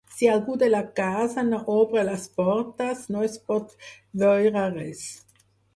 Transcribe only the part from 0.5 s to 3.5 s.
de la casa no obre les portes, no es